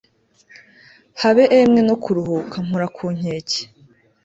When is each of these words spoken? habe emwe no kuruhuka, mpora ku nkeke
habe 1.21 1.43
emwe 1.59 1.81
no 1.87 1.95
kuruhuka, 2.03 2.55
mpora 2.67 2.87
ku 2.95 3.05
nkeke 3.17 3.61